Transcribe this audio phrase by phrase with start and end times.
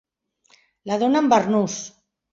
[0.91, 1.77] La dona en barnús.